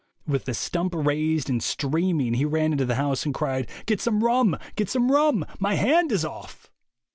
[0.25, 4.23] With the stump raised and streaming he ran into the house and cried, 'Get some
[4.23, 4.57] rum!
[4.75, 5.45] get some rum!
[5.59, 6.71] My hand is off